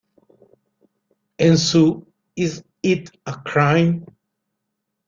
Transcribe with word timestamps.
En 1.37 1.59
su: 1.59 2.07
"Is 2.35 2.63
it 2.81 3.11
a 3.23 3.43
Crime? 3.43 4.03